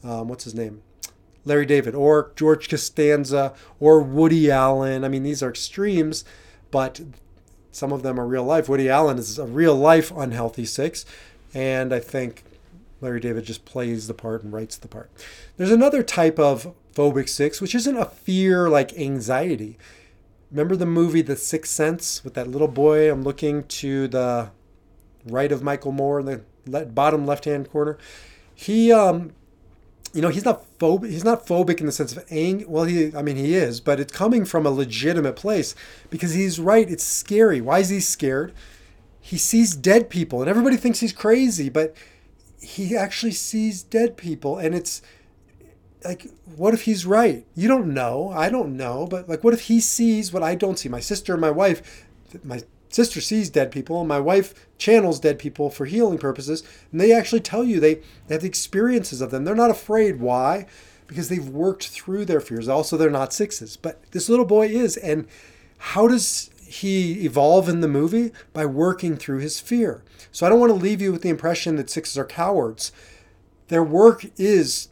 um, 0.03 0.27
what's 0.27 0.45
his 0.45 0.55
name? 0.55 0.81
Larry 1.45 1.65
David 1.65 1.95
or 1.95 2.31
George 2.35 2.69
Costanza 2.69 3.53
or 3.79 4.01
Woody 4.01 4.51
Allen. 4.51 5.03
I 5.03 5.07
mean, 5.09 5.23
these 5.23 5.41
are 5.41 5.49
extremes, 5.49 6.25
but 6.71 7.01
some 7.71 7.91
of 7.91 8.03
them 8.03 8.19
are 8.19 8.27
real 8.27 8.43
life. 8.43 8.67
Woody 8.67 8.89
Allen 8.89 9.17
is 9.17 9.39
a 9.39 9.45
real 9.45 9.75
life 9.75 10.11
unhealthy 10.15 10.65
six. 10.65 11.05
And 11.53 11.93
I 11.93 11.99
think 11.99 12.43
Larry 13.01 13.19
David 13.19 13.45
just 13.45 13.65
plays 13.65 14.07
the 14.07 14.13
part 14.13 14.43
and 14.43 14.51
writes 14.51 14.77
the 14.77 14.87
part. 14.87 15.09
There's 15.57 15.71
another 15.71 16.03
type 16.03 16.37
of 16.37 16.75
phobic 16.93 17.29
six, 17.29 17.61
which 17.61 17.75
isn't 17.75 17.97
a 17.97 18.05
fear 18.05 18.69
like 18.69 18.93
anxiety. 18.97 19.77
Remember 20.51 20.75
the 20.75 20.85
movie 20.85 21.21
The 21.21 21.35
Sixth 21.35 21.71
Sense 21.71 22.23
with 22.23 22.33
that 22.33 22.47
little 22.47 22.67
boy? 22.67 23.11
I'm 23.11 23.23
looking 23.23 23.63
to 23.65 24.07
the 24.07 24.49
right 25.25 25.51
of 25.51 25.61
Michael 25.61 25.91
Moore 25.91 26.19
in 26.19 26.43
the 26.65 26.85
bottom 26.85 27.25
left 27.25 27.45
hand 27.45 27.69
corner. 27.69 27.97
He 28.55 28.91
um, 28.91 29.33
you 30.13 30.21
know, 30.21 30.29
he's 30.29 30.45
not 30.45 30.65
phobic. 30.79 31.09
He's 31.09 31.23
not 31.23 31.45
phobic 31.45 31.79
in 31.79 31.85
the 31.85 31.91
sense 31.91 32.15
of 32.15 32.25
anger. 32.29 32.65
Well, 32.67 32.85
he, 32.85 33.15
I 33.15 33.21
mean, 33.21 33.35
he 33.35 33.55
is, 33.55 33.79
but 33.79 33.99
it's 33.99 34.11
coming 34.11 34.45
from 34.45 34.65
a 34.65 34.71
legitimate 34.71 35.35
place 35.35 35.75
because 36.09 36.33
he's 36.33 36.59
right. 36.59 36.89
It's 36.89 37.03
scary. 37.03 37.61
Why 37.61 37.79
is 37.79 37.89
he 37.89 37.99
scared? 37.99 38.53
He 39.21 39.37
sees 39.37 39.75
dead 39.75 40.09
people, 40.09 40.41
and 40.41 40.49
everybody 40.49 40.77
thinks 40.77 40.99
he's 41.01 41.13
crazy, 41.13 41.69
but 41.69 41.95
he 42.59 42.95
actually 42.95 43.33
sees 43.33 43.83
dead 43.83 44.17
people, 44.17 44.57
and 44.57 44.73
it's 44.73 45.01
like, 46.03 46.27
what 46.55 46.73
if 46.73 46.83
he's 46.83 47.05
right? 47.05 47.45
You 47.55 47.67
don't 47.67 47.93
know. 47.93 48.31
I 48.33 48.49
don't 48.49 48.77
know, 48.77 49.05
but 49.05 49.27
like, 49.27 49.43
what 49.43 49.53
if 49.53 49.61
he 49.61 49.79
sees 49.79 50.31
what 50.31 50.43
I 50.43 50.55
don't 50.55 50.79
see? 50.79 50.89
My 50.89 50.99
sister 50.99 51.33
and 51.33 51.41
my 51.41 51.51
wife, 51.51 52.07
my 52.43 52.61
sister 52.89 53.21
sees 53.21 53.49
dead 53.49 53.71
people, 53.71 53.99
and 53.99 54.07
my 54.07 54.19
wife 54.19 54.67
channels 54.77 55.19
dead 55.19 55.39
people 55.39 55.69
for 55.69 55.85
healing 55.85 56.17
purposes, 56.17 56.63
and 56.91 56.99
they 56.99 57.13
actually 57.13 57.41
tell 57.41 57.63
you 57.63 57.79
they, 57.79 57.95
they 58.27 58.35
have 58.35 58.41
the 58.41 58.47
experiences 58.47 59.21
of 59.21 59.31
them. 59.31 59.43
They're 59.43 59.55
not 59.55 59.71
afraid. 59.71 60.19
Why? 60.19 60.65
Because 61.07 61.29
they've 61.29 61.47
worked 61.47 61.87
through 61.87 62.25
their 62.25 62.39
fears. 62.39 62.67
Also, 62.67 62.95
they're 62.95 63.09
not 63.09 63.33
sixes, 63.33 63.77
but 63.77 64.01
this 64.11 64.29
little 64.29 64.45
boy 64.45 64.67
is. 64.67 64.95
And 64.97 65.27
how 65.77 66.07
does 66.07 66.49
he 66.65 67.25
evolve 67.25 67.67
in 67.67 67.81
the 67.81 67.87
movie? 67.87 68.31
By 68.53 68.65
working 68.65 69.17
through 69.17 69.39
his 69.39 69.59
fear. 69.59 70.03
So 70.31 70.45
I 70.45 70.49
don't 70.49 70.59
want 70.59 70.69
to 70.71 70.75
leave 70.75 71.01
you 71.01 71.11
with 71.11 71.23
the 71.23 71.29
impression 71.29 71.75
that 71.75 71.89
sixes 71.89 72.17
are 72.17 72.25
cowards. 72.25 72.91
Their 73.69 73.83
work 73.83 74.25
is 74.37 74.89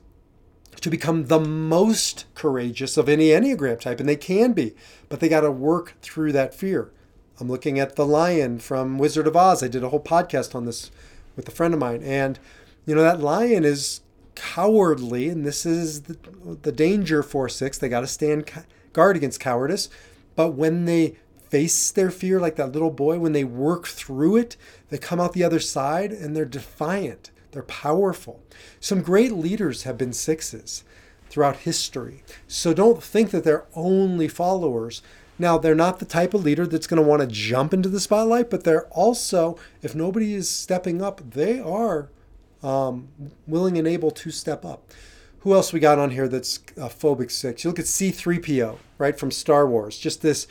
to 0.82 0.90
become 0.90 1.26
the 1.26 1.40
most 1.40 2.26
courageous 2.36 2.98
of 2.98 3.10
any 3.10 3.28
Enneagram 3.30 3.80
type, 3.80 4.00
and 4.00 4.08
they 4.08 4.16
can 4.16 4.54
be, 4.54 4.76
but 5.10 5.20
they 5.20 5.30
got 5.30 5.42
to 5.42 5.52
work 5.52 5.96
through 6.02 6.32
that 6.34 6.54
fear. 6.54 6.92
I'm 7.40 7.50
looking 7.50 7.80
at 7.80 7.96
the 7.96 8.06
lion 8.06 8.60
from 8.60 8.98
Wizard 8.98 9.28
of 9.28 9.36
Oz. 9.36 9.62
I 9.62 9.68
did 9.68 9.84
a 9.84 9.90
whole 9.90 10.02
podcast 10.02 10.56
on 10.56 10.66
this 10.66 10.92
with 11.36 11.48
a 11.48 11.52
friend 11.52 11.74
of 11.74 11.80
mine. 11.80 12.02
And, 12.04 12.40
you 12.86 12.96
know, 12.96 13.04
that 13.04 13.20
lion 13.20 13.64
is 13.64 14.02
cowardly, 14.34 15.30
and 15.30 15.46
this 15.46 15.66
is 15.66 16.04
the, 16.04 16.18
the 16.62 16.72
danger 16.72 17.22
for 17.22 17.48
six. 17.48 17.78
They 17.78 17.90
got 17.90 18.02
to 18.02 18.08
stand 18.08 18.52
guard 18.94 19.16
against 19.16 19.40
cowardice. 19.40 19.90
But 20.36 20.54
when 20.54 20.86
they 20.86 21.18
face 21.50 21.92
their 21.92 22.12
fear, 22.12 22.40
like 22.40 22.56
that 22.56 22.72
little 22.72 22.92
boy, 22.92 23.20
when 23.20 23.34
they 23.34 23.44
work 23.44 23.88
through 23.88 24.38
it, 24.38 24.58
they 24.90 24.98
come 24.98 25.20
out 25.20 25.34
the 25.34 25.44
other 25.44 25.60
side 25.60 26.12
and 26.12 26.36
they're 26.36 26.46
defiant. 26.46 27.32
They're 27.52 27.64
powerful. 27.64 28.42
Some 28.80 29.02
great 29.02 29.32
leaders 29.32 29.84
have 29.84 29.98
been 29.98 30.14
sixes 30.14 30.84
throughout 31.30 31.58
history. 31.58 32.24
So 32.48 32.74
don't 32.74 33.04
think 33.04 33.32
that 33.32 33.44
they're 33.44 33.66
only 33.76 34.28
followers. 34.28 35.02
Now, 35.40 35.58
they're 35.58 35.76
not 35.76 36.00
the 36.00 36.06
type 36.06 36.34
of 36.34 36.44
leader 36.44 36.66
that's 36.66 36.88
going 36.88 37.02
to 37.02 37.08
want 37.08 37.22
to 37.22 37.28
jump 37.28 37.74
into 37.74 37.90
the 37.90 38.00
spotlight, 38.00 38.50
but 38.50 38.64
they're 38.64 38.88
also, 38.88 39.58
if 39.82 39.94
nobody 39.94 40.34
is 40.34 40.50
stepping 40.50 41.02
up, 41.02 41.22
they 41.32 41.60
are 41.60 42.10
um, 42.64 43.10
willing 43.46 43.78
and 43.78 43.88
able 43.88 44.12
to 44.12 44.32
step 44.32 44.66
up. 44.66 44.90
Who 45.42 45.54
else 45.54 45.72
we 45.72 45.80
got 45.80 46.00
on 46.00 46.12
here 46.12 46.28
that's 46.28 46.58
a 46.76 46.90
phobic 46.90 47.32
six? 47.32 47.64
You 47.64 47.70
look 47.70 47.80
at 47.80 47.86
C3PO, 47.86 48.78
right, 48.98 49.18
from 49.18 49.32
Star 49.32 49.68
Wars. 49.68 49.98
Just 49.98 50.22
this, 50.22 50.48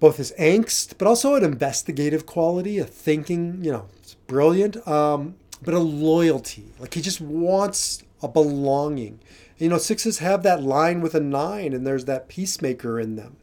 both 0.00 0.16
his 0.16 0.32
angst, 0.38 0.94
but 0.96 1.06
also 1.06 1.34
an 1.34 1.44
investigative 1.44 2.24
quality, 2.24 2.78
a 2.78 2.84
thinking, 2.84 3.62
you 3.62 3.70
know, 3.70 3.86
it's 3.98 4.14
brilliant, 4.14 4.86
um, 4.88 5.36
but 5.64 5.74
a 5.74 5.78
loyalty. 5.78 6.72
Like 6.78 6.94
he 6.94 7.00
just 7.00 7.20
wants 7.20 8.02
a 8.22 8.28
belonging. 8.28 9.20
You 9.58 9.68
know, 9.68 9.78
sixes 9.78 10.18
have 10.18 10.42
that 10.42 10.62
line 10.62 11.00
with 11.00 11.14
a 11.14 11.20
nine, 11.20 11.72
and 11.72 11.86
there's 11.86 12.06
that 12.06 12.28
peacemaker 12.28 12.98
in 12.98 13.16
them. 13.16 13.36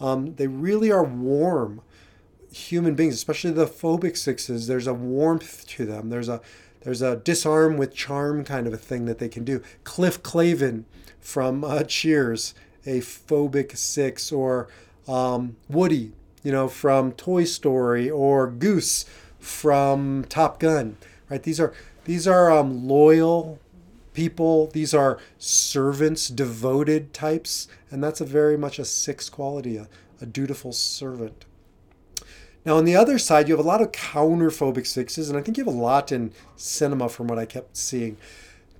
Um, 0.00 0.34
they 0.34 0.48
really 0.48 0.90
are 0.90 1.04
warm 1.04 1.82
human 2.52 2.94
beings, 2.94 3.14
especially 3.14 3.52
the 3.52 3.66
phobic 3.66 4.16
sixes. 4.16 4.66
There's 4.66 4.86
a 4.86 4.94
warmth 4.94 5.66
to 5.68 5.86
them. 5.86 6.10
There's 6.10 6.28
a 6.28 6.40
there's 6.82 7.02
a 7.02 7.16
disarm 7.16 7.76
with 7.76 7.94
charm 7.94 8.44
kind 8.44 8.66
of 8.66 8.72
a 8.72 8.78
thing 8.78 9.04
that 9.06 9.18
they 9.18 9.28
can 9.28 9.44
do. 9.44 9.62
Cliff 9.84 10.22
Clavin 10.22 10.84
from 11.20 11.62
uh, 11.62 11.84
Cheers, 11.84 12.54
a 12.84 12.98
phobic 13.00 13.76
six, 13.76 14.32
or 14.32 14.68
um, 15.06 15.56
Woody, 15.68 16.12
you 16.42 16.50
know, 16.50 16.66
from 16.66 17.12
Toy 17.12 17.44
Story, 17.44 18.10
or 18.10 18.48
Goose 18.48 19.04
from 19.38 20.24
Top 20.28 20.58
Gun. 20.58 20.96
Right? 21.32 21.42
These 21.42 21.60
are 21.60 21.72
these 22.04 22.28
are 22.28 22.52
um, 22.52 22.86
loyal 22.86 23.58
people. 24.12 24.66
These 24.66 24.92
are 24.92 25.18
servants, 25.38 26.28
devoted 26.28 27.14
types, 27.14 27.68
and 27.90 28.04
that's 28.04 28.20
a 28.20 28.26
very 28.26 28.58
much 28.58 28.78
a 28.78 28.84
six 28.84 29.30
quality, 29.30 29.78
a, 29.78 29.88
a 30.20 30.26
dutiful 30.26 30.74
servant. 30.74 31.46
Now, 32.66 32.76
on 32.76 32.84
the 32.84 32.96
other 32.96 33.18
side, 33.18 33.48
you 33.48 33.56
have 33.56 33.64
a 33.64 33.66
lot 33.66 33.80
of 33.80 33.92
counterphobic 33.92 34.86
sixes, 34.86 35.30
and 35.30 35.38
I 35.38 35.40
think 35.40 35.56
you 35.56 35.64
have 35.64 35.74
a 35.74 35.78
lot 35.78 36.12
in 36.12 36.32
cinema 36.54 37.08
from 37.08 37.28
what 37.28 37.38
I 37.38 37.46
kept 37.46 37.78
seeing. 37.78 38.18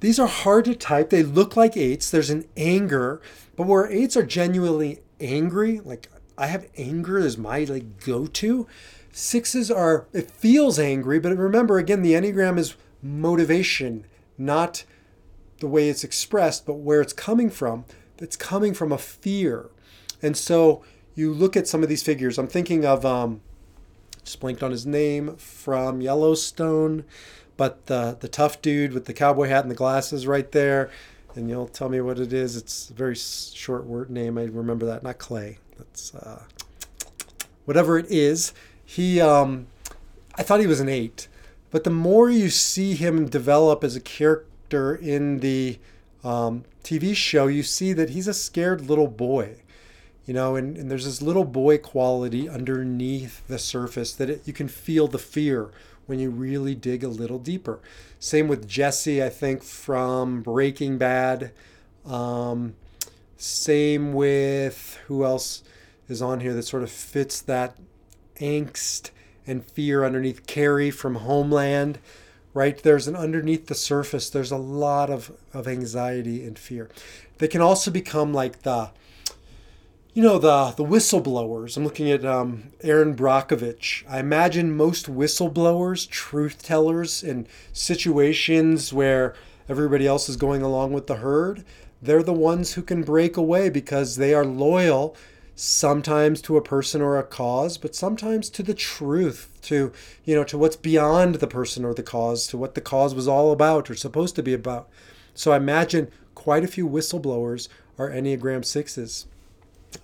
These 0.00 0.18
are 0.18 0.28
hard 0.28 0.66
to 0.66 0.75
type. 0.75 1.09
They 1.09 1.23
look 1.23 1.56
like 1.56 1.75
eights. 1.75 2.11
There's 2.11 2.28
an 2.28 2.44
anger, 2.54 3.23
but 3.56 3.66
where 3.66 3.90
eights 3.90 4.14
are 4.14 4.26
genuinely 4.26 5.00
angry, 5.23 5.80
like 5.80 6.11
I 6.37 6.49
have 6.49 6.68
anger 6.76 7.18
as 7.18 7.38
my 7.38 7.64
like 7.64 8.04
go-to. 8.04 8.66
Sixes 9.12 9.71
are 9.71 10.07
it 10.12 10.31
feels 10.31 10.78
angry, 10.78 11.21
but 11.21 11.37
remember 11.37 11.78
again, 11.78 12.02
the 12.02 12.14
Enneagram 12.14 12.59
is 12.59 12.75
motivation, 13.02 14.07
not 14.38 14.85
the 15.61 15.69
way 15.69 15.88
it's 15.88 16.02
expressed, 16.02 16.66
but 16.66 16.75
where 16.75 17.00
it's 17.00 17.12
coming 17.12 17.50
from. 17.50 17.85
It's 18.19 18.37
coming 18.37 18.73
from 18.73 18.90
a 18.90 18.99
fear. 18.99 19.69
And 20.23 20.37
so 20.37 20.83
you 21.14 21.33
look 21.33 21.57
at 21.57 21.69
some 21.69 21.83
of 21.83 21.88
these 21.88 22.02
figures. 22.02 22.38
I'm 22.38 22.49
thinking 22.49 22.85
of, 22.85 23.04
um, 23.04 23.42
just 24.25 24.40
blanked 24.40 24.62
on 24.62 24.71
his 24.71 24.87
name 24.87 25.37
from 25.37 26.00
Yellowstone, 26.00 27.04
but 27.57 27.87
the, 27.87 28.16
the 28.19 28.28
tough 28.28 28.62
dude 28.62 28.92
with 28.92 29.04
the 29.04 29.12
cowboy 29.12 29.49
hat 29.49 29.62
and 29.62 29.71
the 29.71 29.76
glasses 29.76 30.26
right 30.26 30.50
there. 30.52 30.90
And 31.35 31.49
you'll 31.49 31.69
tell 31.69 31.88
me 31.88 32.00
what 32.00 32.19
it 32.19 32.33
is. 32.33 32.57
It's 32.57 32.90
a 32.90 32.95
very 32.95 33.16
short 33.16 33.85
word 33.85 34.11
name. 34.11 34.38
I 34.38 34.45
remember 34.45 34.87
that. 34.87 35.02
Not 35.02 35.19
Clay. 35.19 35.59
That's 35.78 36.14
uh, 36.14 36.42
whatever 37.64 37.99
it 37.99 38.07
is. 38.11 38.52
He, 38.92 39.22
um, 39.22 39.68
I 40.34 40.42
thought 40.42 40.61
he 40.61 40.66
was 40.66 40.80
an 40.80 40.90
eight, 40.90 41.26
but 41.70 41.82
the 41.82 41.88
more 41.88 42.28
you 42.28 42.50
see 42.50 42.94
him 42.94 43.26
develop 43.26 43.82
as 43.82 43.96
a 43.96 44.02
character 44.02 44.94
in 44.94 45.38
the 45.38 45.78
um, 46.22 46.64
TV 46.84 47.16
show, 47.16 47.46
you 47.46 47.62
see 47.62 47.94
that 47.94 48.11
he's 48.11 48.28
a 48.28 48.34
scared 48.34 48.90
little 48.90 49.08
boy. 49.08 49.56
You 50.26 50.34
know, 50.34 50.56
and, 50.56 50.76
and 50.76 50.90
there's 50.90 51.06
this 51.06 51.22
little 51.22 51.46
boy 51.46 51.78
quality 51.78 52.50
underneath 52.50 53.40
the 53.49 53.58
surface 53.58 54.12
that 54.12 54.28
it, 54.28 54.42
you 54.44 54.52
can 54.52 54.68
feel 54.68 55.08
the 55.08 55.18
fear 55.18 55.70
when 56.04 56.18
you 56.18 56.28
really 56.28 56.75
dig 56.75 57.02
a 57.02 57.08
little 57.08 57.38
deeper. 57.38 57.80
Same 58.20 58.46
with 58.46 58.68
Jesse, 58.68 59.25
I 59.25 59.30
think, 59.30 59.62
from 59.62 60.42
Breaking 60.42 60.99
Bad. 60.99 61.52
Um, 62.04 62.75
same 63.38 64.12
with 64.12 64.99
who 65.06 65.25
else 65.25 65.62
is 66.11 66.20
on 66.20 66.40
here 66.40 66.52
that 66.52 66.64
sort 66.64 66.82
of 66.82 66.90
fits 66.90 67.40
that 67.40 67.78
angst 68.42 69.11
and 69.46 69.64
fear 69.64 70.04
underneath 70.04 70.46
Carrie 70.46 70.90
from 70.90 71.16
Homeland 71.16 71.99
right? 72.54 72.82
There's 72.82 73.08
an 73.08 73.16
underneath 73.16 73.66
the 73.66 73.75
surface, 73.75 74.28
there's 74.28 74.52
a 74.52 74.56
lot 74.56 75.11
of, 75.11 75.32
of 75.52 75.66
anxiety 75.66 76.44
and 76.44 76.58
fear. 76.58 76.90
They 77.38 77.49
can 77.49 77.61
also 77.61 77.90
become 77.90 78.32
like 78.32 78.62
the, 78.62 78.90
you 80.12 80.22
know, 80.22 80.38
the, 80.38 80.75
the 80.76 80.84
whistleblowers. 80.84 81.76
I'm 81.76 81.84
looking 81.84 82.11
at 82.11 82.25
um, 82.25 82.70
Erin 82.82 83.16
Brockovich. 83.16 84.04
I 84.08 84.20
imagine 84.20 84.76
most 84.76 85.06
whistleblowers, 85.06 86.08
truth 86.08 86.62
tellers 86.62 87.22
in 87.22 87.46
situations 87.72 88.92
where 88.92 89.34
everybody 89.68 90.06
else 90.06 90.28
is 90.28 90.37
going 90.37 90.62
along 90.62 90.92
with 90.92 91.06
the 91.06 91.16
herd, 91.16 91.64
they're 92.02 92.22
the 92.22 92.32
ones 92.32 92.75
who 92.75 92.82
can 92.82 93.02
break 93.02 93.37
away 93.37 93.70
because 93.70 94.16
they 94.16 94.34
are 94.34 94.44
loyal 94.44 95.16
sometimes 95.54 96.40
to 96.42 96.56
a 96.56 96.62
person 96.62 97.02
or 97.02 97.18
a 97.18 97.23
cause, 97.23 97.78
but 97.78 97.94
sometimes 97.94 98.49
to 98.50 98.62
the 98.62 98.75
truth, 98.75 99.59
to 99.62 99.92
you 100.25 100.35
know, 100.35 100.44
to 100.44 100.59
what's 100.59 100.76
beyond 100.76 101.37
the 101.37 101.47
person 101.47 101.85
or 101.85 101.94
the 101.94 102.02
cause, 102.02 102.47
to 102.49 102.59
what 102.59 102.75
the 102.75 102.80
cause 102.80 103.14
was 103.14 103.28
all 103.28 103.52
about 103.52 103.90
or 103.90 103.94
supposed 103.94 104.35
to 104.37 104.42
be 104.42 104.54
about. 104.54 104.88
So 105.35 105.52
I 105.52 105.56
imagine 105.56 106.11
quite 106.35 106.64
a 106.64 106.68
few 106.68 106.88
whistleblowers 106.88 107.68
are 107.99 108.11
Enneagram 108.11 108.64
sixes. 108.64 109.26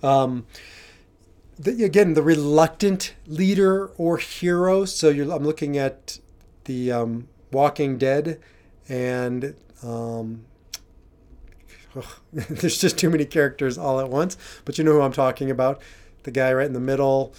Um, 0.03 0.45
the, 1.57 1.83
again, 1.83 2.13
the 2.13 2.21
reluctant 2.23 3.13
leader 3.27 3.87
or 3.97 4.17
hero. 4.17 4.85
So 4.85 5.09
I'm 5.09 5.43
looking 5.43 5.77
at 5.77 6.19
the 6.65 6.91
um, 6.91 7.27
Walking 7.51 7.97
Dead, 7.97 8.39
and 8.87 9.55
um, 9.83 10.45
there's 12.33 12.77
just 12.77 12.97
too 12.97 13.09
many 13.09 13.25
characters 13.25 13.77
all 13.77 13.99
at 13.99 14.09
once. 14.09 14.37
But 14.65 14.77
you 14.77 14.83
know 14.83 14.93
who 14.93 15.01
I'm 15.01 15.13
talking 15.13 15.49
about. 15.49 15.81
The 16.23 16.31
guy 16.31 16.53
right 16.53 16.65
in 16.65 16.73
the 16.73 16.79
middle 16.79 17.33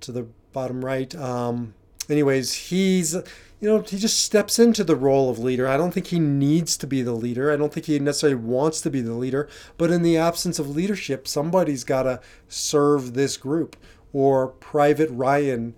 to 0.00 0.12
the 0.12 0.26
bottom 0.52 0.84
right. 0.84 1.14
Um, 1.14 1.74
anyways, 2.08 2.52
he's, 2.54 3.14
you 3.14 3.68
know, 3.68 3.80
he 3.80 3.98
just 3.98 4.22
steps 4.22 4.58
into 4.58 4.84
the 4.84 4.96
role 4.96 5.30
of 5.30 5.38
leader. 5.38 5.66
I 5.66 5.76
don't 5.76 5.92
think 5.92 6.08
he 6.08 6.18
needs 6.18 6.76
to 6.78 6.86
be 6.86 7.02
the 7.02 7.12
leader. 7.12 7.50
I 7.50 7.56
don't 7.56 7.72
think 7.72 7.86
he 7.86 7.98
necessarily 7.98 8.36
wants 8.36 8.80
to 8.82 8.90
be 8.90 9.00
the 9.00 9.14
leader. 9.14 9.48
But 9.76 9.90
in 9.90 10.02
the 10.02 10.16
absence 10.16 10.58
of 10.58 10.68
leadership, 10.68 11.26
somebody's 11.26 11.84
got 11.84 12.04
to 12.04 12.20
serve 12.48 13.14
this 13.14 13.36
group. 13.36 13.76
Or 14.12 14.48
Private 14.48 15.10
Ryan 15.10 15.74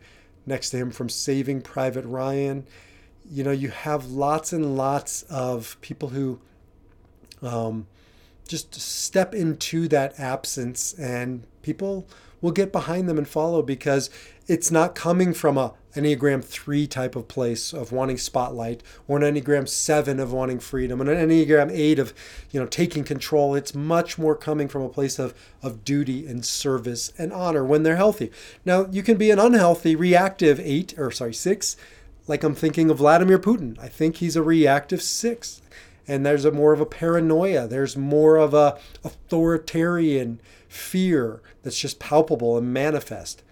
next 0.47 0.70
to 0.70 0.76
him 0.76 0.90
from 0.90 1.08
Saving 1.08 1.61
Private 1.61 2.04
Ryan. 2.04 2.66
You 3.30 3.44
know, 3.44 3.50
you 3.50 3.68
have 3.68 4.06
lots 4.06 4.52
and 4.52 4.76
lots 4.76 5.23
of 5.25 5.76
people 5.80 6.11
who 6.11 6.40
um, 7.42 7.87
just 8.49 8.75
step 8.75 9.35
into 9.35 9.87
that 9.88 10.19
absence 10.19 10.93
and 10.95 11.45
people 11.62 12.09
will 12.40 12.52
get 12.52 12.73
behind 12.73 13.09
them 13.09 13.19
and 13.19 13.28
follow 13.28 13.62
because 13.62 14.11
it's 14.47 14.71
not 14.71 14.95
coming 14.95 15.35
from 15.35 15.59
a 15.59 15.75
Enneagram 15.95 16.45
3 16.45 16.87
type 16.87 17.17
of 17.17 17.26
place 17.26 17.73
of 17.73 17.90
wanting 17.90 18.19
spotlight 18.19 18.83
or 19.09 19.21
an 19.21 19.35
Enneagram 19.35 19.69
7 19.69 20.21
of 20.21 20.33
wanting 20.33 20.61
freedom 20.61 21.00
and 21.00 21.11
an 21.11 21.28
Enneagram 21.28 21.71
8 21.73 21.99
of 21.99 22.14
you 22.50 22.61
know 22.61 22.67
taking 22.67 23.05
control. 23.05 23.55
It's 23.55 23.75
much 23.75 24.19
more 24.19 24.37
coming 24.37 24.69
from 24.69 24.83
a 24.83 24.88
place 24.88 25.19
of 25.19 25.35
of 25.62 25.85
duty 25.85 26.26
and 26.26 26.45
service 26.45 27.12
and 27.19 27.33
honor 27.33 27.64
when 27.64 27.83
they're 27.83 27.97
healthy. 27.97 28.31
Now 28.64 28.87
you 28.90 29.02
can 29.02 29.17
be 29.17 29.31
an 29.31 29.38
unhealthy 29.38 29.97
reactive 29.97 30.61
8 30.61 30.95
or 30.99 31.11
sorry 31.11 31.35
6 31.35 31.76
like 32.28 32.45
I'm 32.45 32.55
thinking 32.55 32.90
of 32.90 32.99
Vladimir 32.99 33.38
Putin. 33.38 33.78
I 33.81 33.88
think 33.88 34.17
he's 34.17 34.37
a 34.37 34.43
reactive 34.43 35.02
6 35.02 35.62
and 36.09 36.25
there's 36.25 36.45
a 36.45 36.50
more 36.50 36.73
of 36.73 36.81
a 36.81 36.87
paranoia 36.87 37.69
there's 37.69 37.97
more 37.97 38.37
of 38.37 38.55
a 38.55 38.79
authoritarian 39.05 40.41
fear 40.67 41.41
that's 41.62 41.79
just 41.79 41.99
palpable 41.99 42.57
and 42.59 42.73
manifest 42.73 43.43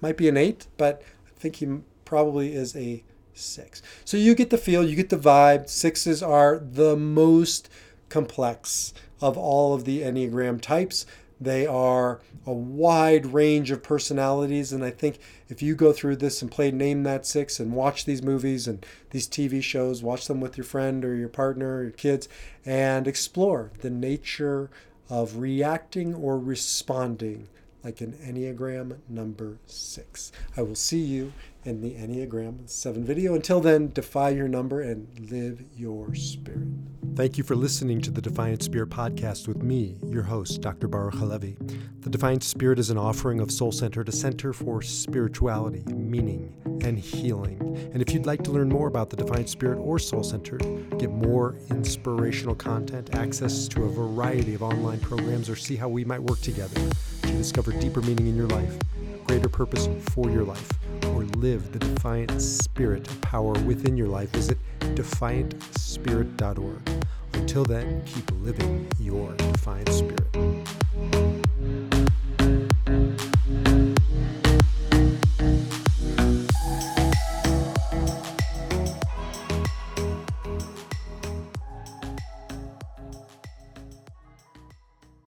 might 0.00 0.16
be 0.16 0.28
an 0.28 0.36
8 0.36 0.66
but 0.76 1.02
I 1.26 1.38
think 1.38 1.56
he 1.56 1.78
probably 2.04 2.54
is 2.54 2.74
a 2.74 3.04
six. 3.38 3.82
So 4.04 4.16
you 4.16 4.34
get 4.34 4.50
the 4.50 4.58
feel, 4.58 4.84
you 4.84 4.96
get 4.96 5.10
the 5.10 5.18
vibe. 5.18 5.68
Sixes 5.68 6.22
are 6.22 6.58
the 6.58 6.96
most 6.96 7.68
complex 8.08 8.94
of 9.20 9.36
all 9.36 9.74
of 9.74 9.84
the 9.84 10.02
Enneagram 10.02 10.60
types. 10.60 11.06
They 11.40 11.66
are 11.66 12.20
a 12.46 12.52
wide 12.52 13.26
range 13.26 13.70
of 13.70 13.82
personalities. 13.82 14.72
And 14.72 14.84
I 14.84 14.90
think 14.90 15.18
if 15.48 15.62
you 15.62 15.74
go 15.74 15.92
through 15.92 16.16
this 16.16 16.40
and 16.40 16.50
play 16.50 16.70
Name 16.70 17.02
That 17.02 17.26
Six 17.26 17.60
and 17.60 17.72
watch 17.72 18.04
these 18.04 18.22
movies 18.22 18.66
and 18.66 18.84
these 19.10 19.28
TV 19.28 19.62
shows, 19.62 20.02
watch 20.02 20.26
them 20.26 20.40
with 20.40 20.56
your 20.56 20.64
friend 20.64 21.04
or 21.04 21.14
your 21.14 21.28
partner 21.28 21.76
or 21.78 21.82
your 21.82 21.92
kids, 21.92 22.28
and 22.64 23.06
explore 23.06 23.70
the 23.80 23.90
nature 23.90 24.70
of 25.08 25.36
reacting 25.36 26.14
or 26.14 26.38
responding 26.38 27.48
like 27.84 28.00
an 28.00 28.14
Enneagram 28.14 28.96
number 29.08 29.58
six. 29.66 30.32
I 30.56 30.62
will 30.62 30.74
see 30.74 30.98
you 30.98 31.32
in 31.66 31.80
the 31.80 31.94
Enneagram 31.94 32.68
7 32.68 33.04
video. 33.04 33.34
Until 33.34 33.60
then, 33.60 33.90
defy 33.90 34.30
your 34.30 34.48
number 34.48 34.80
and 34.80 35.08
live 35.30 35.62
your 35.74 36.14
spirit. 36.14 36.68
Thank 37.16 37.38
you 37.38 37.44
for 37.44 37.56
listening 37.56 38.00
to 38.02 38.10
the 38.10 38.20
Defiant 38.20 38.62
Spirit 38.62 38.90
podcast 38.90 39.48
with 39.48 39.62
me, 39.62 39.96
your 40.06 40.22
host, 40.22 40.60
Dr. 40.60 40.86
Baruch 40.86 41.14
Halevi. 41.14 41.56
The 42.00 42.10
Defiant 42.10 42.44
Spirit 42.44 42.78
is 42.78 42.90
an 42.90 42.98
offering 42.98 43.40
of 43.40 43.50
Soul 43.50 43.72
Centered, 43.72 44.08
a 44.08 44.12
center 44.12 44.52
for 44.52 44.82
spirituality, 44.82 45.82
meaning, 45.86 46.54
and 46.84 46.98
healing. 46.98 47.58
And 47.92 48.02
if 48.02 48.12
you'd 48.12 48.26
like 48.26 48.42
to 48.44 48.50
learn 48.50 48.68
more 48.68 48.86
about 48.86 49.10
the 49.10 49.16
Defiant 49.16 49.48
Spirit 49.48 49.78
or 49.78 49.98
Soul 49.98 50.22
Centered, 50.22 50.62
get 50.98 51.10
more 51.10 51.56
inspirational 51.70 52.54
content, 52.54 53.14
access 53.14 53.66
to 53.68 53.84
a 53.84 53.88
variety 53.88 54.54
of 54.54 54.62
online 54.62 55.00
programs, 55.00 55.48
or 55.48 55.56
see 55.56 55.74
how 55.74 55.88
we 55.88 56.04
might 56.04 56.22
work 56.22 56.40
together 56.42 56.78
to 57.22 57.32
discover 57.32 57.72
deeper 57.72 58.02
meaning 58.02 58.26
in 58.26 58.36
your 58.36 58.48
life, 58.48 58.78
greater 59.26 59.48
purpose 59.48 59.88
for 60.12 60.30
your 60.30 60.44
life 60.44 60.85
or 61.16 61.24
live 61.38 61.72
the 61.72 61.78
defiant 61.78 62.42
spirit 62.42 63.08
power 63.22 63.54
within 63.60 63.96
your 63.96 64.08
life, 64.08 64.28
visit 64.30 64.58
defiantspirit.org. 64.80 66.90
Until 67.32 67.64
then, 67.64 68.02
keep 68.04 68.30
living 68.42 68.86
your 69.00 69.32
defiant 69.36 69.88
spirit. 69.88 70.55